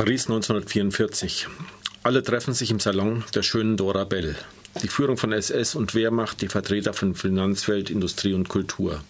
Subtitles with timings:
[0.00, 1.46] Paris 1944.
[2.04, 4.34] Alle treffen sich im Salon der schönen Dora Bell.
[4.82, 9.04] Die Führung von SS und Wehrmacht, die Vertreter von Finanzwelt, Industrie und Kultur.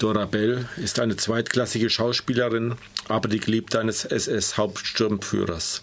[0.00, 2.74] Dora Bell ist eine zweitklassige Schauspielerin,
[3.06, 5.82] aber die Geliebte eines SS-Hauptsturmführers.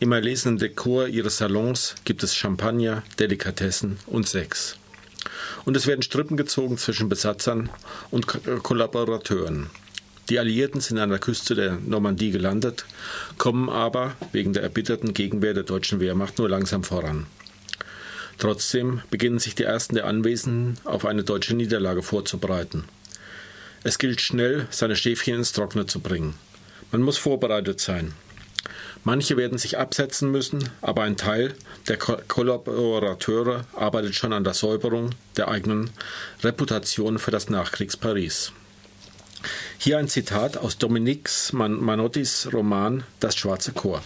[0.00, 4.74] Im erlesenen Dekor ihres Salons gibt es Champagner, Delikatessen und Sex.
[5.64, 7.70] Und es werden Strippen gezogen zwischen Besatzern
[8.10, 8.26] und
[8.64, 9.70] Kollaborateuren.
[10.30, 12.84] Die Alliierten sind an der Küste der Normandie gelandet,
[13.38, 17.26] kommen aber wegen der erbitterten Gegenwehr der deutschen Wehrmacht nur langsam voran.
[18.36, 22.84] Trotzdem beginnen sich die ersten der Anwesenden auf eine deutsche Niederlage vorzubereiten.
[23.84, 26.34] Es gilt schnell, seine Schäfchen ins Trockene zu bringen.
[26.92, 28.12] Man muss vorbereitet sein.
[29.04, 31.54] Manche werden sich absetzen müssen, aber ein Teil
[31.86, 35.90] der Ko Kollaborateure arbeitet schon an der Säuberung der eigenen
[36.42, 38.52] Reputation für das Nachkriegs-Paris.
[39.78, 44.02] Hier ein Zitat aus Dominique Man Manottis Roman Das schwarze Chor.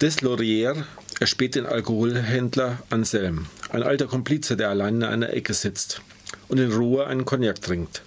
[0.00, 0.86] Des Laurier
[1.20, 6.02] erspäht den Alkoholhändler Anselm, ein alter Komplize, der allein in einer Ecke sitzt
[6.48, 8.02] und in Ruhe einen Cognac trinkt.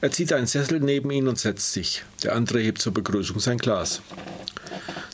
[0.00, 2.04] Er zieht einen Sessel neben ihn und setzt sich.
[2.22, 4.02] Der andere hebt zur Begrüßung sein Glas.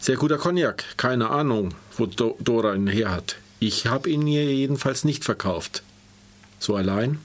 [0.01, 3.37] Sehr guter Cognac, keine Ahnung, wo Do Dora ihn her hat.
[3.59, 5.83] Ich habe ihn ihr jedenfalls nicht verkauft.
[6.59, 7.19] So allein?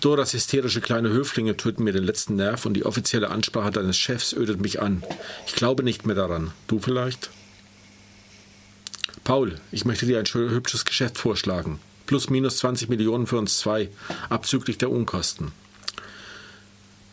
[0.00, 4.32] Doras hysterische kleine Höflinge töten mir den letzten Nerv und die offizielle Ansprache deines Chefs
[4.32, 5.02] ödet mich an.
[5.46, 6.52] Ich glaube nicht mehr daran.
[6.68, 7.30] Du vielleicht?
[9.24, 11.80] Paul, ich möchte dir ein hübsches Geschäft vorschlagen.
[12.06, 13.90] Plus minus 20 Millionen für uns zwei,
[14.30, 15.52] abzüglich der Unkosten.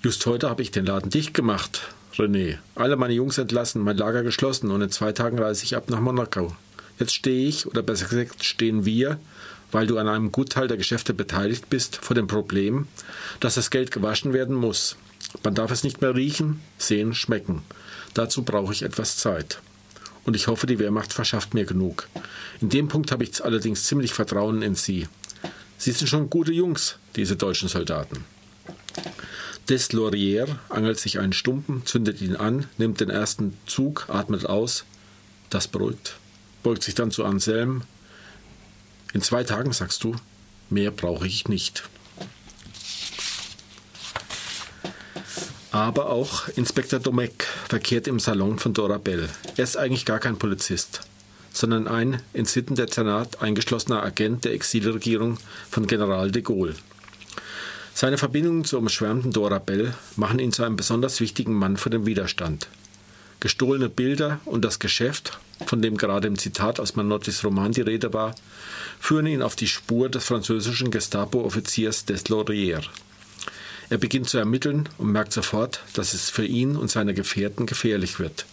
[0.01, 2.57] Just heute habe ich den Laden dicht gemacht, René.
[2.75, 5.99] Alle meine Jungs entlassen, mein Lager geschlossen und in zwei Tagen reise ich ab nach
[5.99, 6.55] Monaco.
[6.99, 9.19] Jetzt stehe ich, oder besser gesagt stehen wir,
[9.71, 12.87] weil du an einem Gutteil der Geschäfte beteiligt bist, vor dem Problem,
[13.39, 14.97] dass das Geld gewaschen werden muss.
[15.43, 17.63] Man darf es nicht mehr riechen, sehen, schmecken.
[18.13, 19.59] Dazu brauche ich etwas Zeit.
[20.23, 22.07] Und ich hoffe, die Wehrmacht verschafft mir genug.
[22.61, 25.07] In dem Punkt habe ich allerdings ziemlich Vertrauen in sie.
[25.77, 28.25] Sie sind schon gute Jungs, diese deutschen Soldaten.
[29.69, 34.85] Des Laurier angelt sich einen Stumpen, zündet ihn an, nimmt den ersten Zug, atmet aus.
[35.49, 36.15] Das beruhigt.
[36.63, 37.83] Beugt sich dann zu Anselm,
[39.13, 40.15] in zwei Tagen sagst du,
[40.69, 41.83] mehr brauche ich nicht.
[45.71, 49.29] Aber auch Inspektor Domek verkehrt im Salon von Dora Bell.
[49.57, 51.01] Er ist eigentlich gar kein Polizist,
[51.51, 55.37] sondern ein in Sittendezernat eingeschlossener Agent der Exilregierung
[55.69, 56.75] von General de Gaulle.
[57.93, 62.05] Seine Verbindungen zur umschwärmten Dora Bell machen ihn zu einem besonders wichtigen Mann für den
[62.05, 62.67] Widerstand.
[63.39, 68.13] Gestohlene Bilder und das Geschäft, von dem gerade im Zitat aus Manottis Roman die Rede
[68.13, 68.35] war,
[68.99, 72.81] führen ihn auf die Spur des französischen Gestapo-Offiziers des Laurier.
[73.89, 78.19] Er beginnt zu ermitteln und merkt sofort, dass es für ihn und seine Gefährten gefährlich
[78.19, 78.45] wird.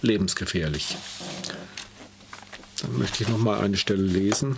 [0.00, 0.96] Lebensgefährlich.
[2.82, 4.56] Dann möchte ich noch mal eine Stelle lesen.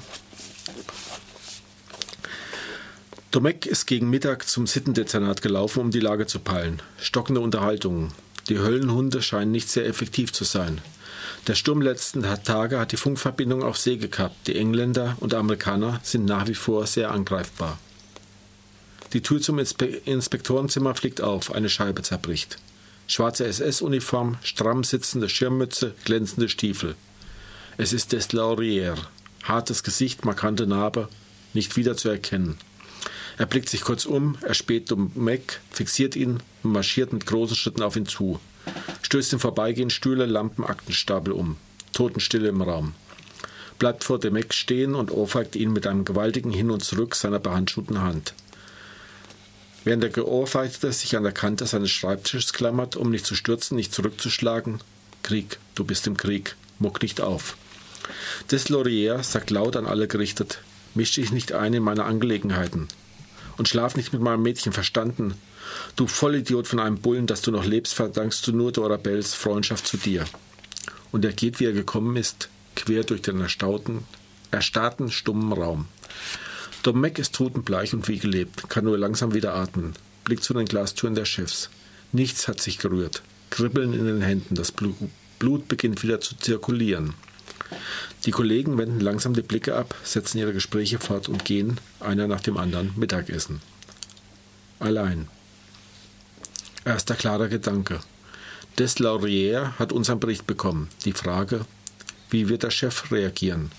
[3.31, 6.81] Domek ist gegen Mittag zum Sittendezernat gelaufen, um die Lage zu peilen.
[6.99, 8.13] Stockende Unterhaltungen.
[8.49, 10.81] Die Höllenhunde scheinen nicht sehr effektiv zu sein.
[11.47, 14.47] Der Sturm letzten Tage hat die Funkverbindung auf See gekappt.
[14.47, 17.79] Die Engländer und Amerikaner sind nach wie vor sehr angreifbar.
[19.13, 22.59] Die Tür zum Inspe Inspektorenzimmer fliegt auf, eine Scheibe zerbricht.
[23.07, 26.95] Schwarze SS-Uniform, stramm sitzende Schirmmütze, glänzende Stiefel.
[27.79, 28.97] Es ist des Laurier.
[29.45, 31.09] Hartes Gesicht, markante Narbe,
[31.55, 32.59] nicht wieder zu erkennen.
[33.39, 37.55] Er blickt sich kurz um, er späht um Mac, fixiert ihn und marschiert mit großen
[37.55, 38.41] Schritten auf ihn zu.
[39.03, 41.57] Stößt im Vorbeigehen Stühle, Lampen, Aktenstapel um.
[41.93, 42.95] Totenstille im Raum.
[43.79, 47.39] Bleibt vor dem Eck stehen und ohrfeigt ihn mit einem gewaltigen Hin und Zurück seiner
[47.39, 48.35] behandschuhten Hand.
[49.85, 53.95] Während der Geohrfeigte sich an der Kante seines Schreibtisches klammert, um nicht zu stürzen, nicht
[53.95, 54.81] zurückzuschlagen.
[55.23, 57.57] Krieg, du bist im Krieg, muck nicht auf.
[58.51, 60.61] Des Laurier sagt laut an alle gerichtet,
[60.95, 62.89] misch dich nicht ein in meine Angelegenheiten
[63.59, 65.35] und schlaf nicht mit meinem Mädchen, verstanden?
[65.97, 69.87] Du Vollidiot von einem Bullen, dass du noch lebst, verdankst du nur Dora Bells Freundschaft
[69.87, 70.25] zu dir.
[71.13, 74.05] Und er geht, wie er gekommen ist, quer durch den erstauten,
[74.51, 75.87] erstarrten, stummen Raum.
[76.83, 79.95] Domek ist totenbleich und wie gelebt, kann nur langsam wieder atmen,
[80.25, 81.71] blickt zu den Glastüren der Chefs.
[82.13, 83.23] Nichts hat sich gerührt.
[83.51, 87.15] Kribbeln in den Händen, das Blut beginnt wieder zu zirkulieren.
[88.25, 92.41] Die Kollegen wenden langsam die Blicke ab, setzen ihre Gespräche fort und gehen, einer nach
[92.41, 93.61] dem anderen, Mittagessen.
[94.81, 95.29] Allein.
[96.85, 98.01] Erster klarer Gedanke.
[98.79, 100.89] Des Laurier hat unseren Bericht bekommen.
[101.05, 101.65] Die Frage,
[102.31, 103.73] wie wird der Chef reagieren,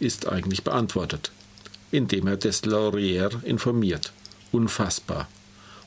[0.00, 1.30] ist eigentlich beantwortet,
[1.90, 4.12] indem er des Laurier informiert.
[4.50, 5.28] Unfassbar.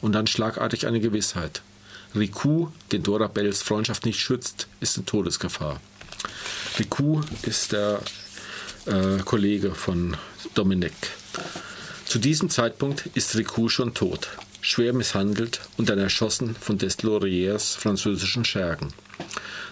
[0.01, 1.61] Und dann schlagartig eine Gewissheit.
[2.15, 5.79] Riku, den Dora Bells Freundschaft nicht schützt, ist in Todesgefahr.
[6.79, 8.01] Riku ist der
[8.85, 10.15] äh, Kollege von
[10.53, 10.93] Dominic.
[12.05, 14.29] Zu diesem Zeitpunkt ist Riku schon tot,
[14.61, 18.93] schwer misshandelt und dann erschossen von Desloriers französischen Schergen.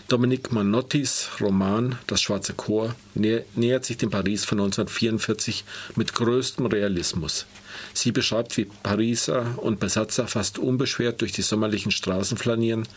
[0.09, 5.63] Dominique Manottis Roman Das Schwarze Chor nähert sich dem Paris von 1944
[5.95, 7.45] mit größtem Realismus.
[7.93, 12.87] Sie beschreibt, wie Pariser und Besatzer fast unbeschwert durch die sommerlichen Straßen flanieren,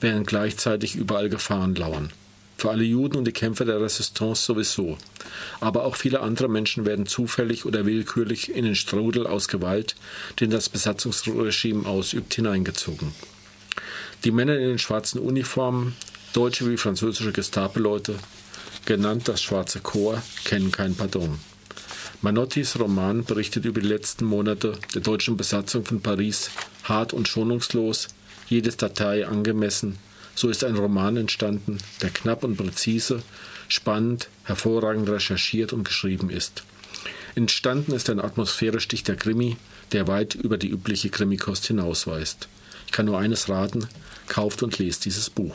[0.00, 2.10] während gleichzeitig überall Gefahren lauern.
[2.62, 4.96] Für alle Juden und die Kämpfer der Resistance sowieso.
[5.58, 9.96] Aber auch viele andere Menschen werden zufällig oder willkürlich in den Strudel aus Gewalt,
[10.38, 13.14] den das Besatzungsregime ausübt, hineingezogen.
[14.22, 15.96] Die Männer in den schwarzen Uniformen,
[16.34, 18.14] deutsche wie französische Gestapo-Leute,
[18.84, 21.40] genannt das Schwarze Chor, kennen kein Pardon.
[22.20, 26.52] Manottis Roman berichtet über die letzten Monate der deutschen Besatzung von Paris
[26.84, 28.06] hart und schonungslos,
[28.48, 29.98] jedes Datei angemessen.
[30.34, 33.22] So ist ein Roman entstanden, der knapp und präzise,
[33.68, 36.64] spannend, hervorragend recherchiert und geschrieben ist.
[37.34, 39.56] Entstanden ist ein atmosphärisch dichter Krimi,
[39.92, 42.48] der weit über die übliche Krimikost hinausweist.
[42.86, 43.86] Ich kann nur eines raten,
[44.28, 45.54] kauft und lest dieses Buch.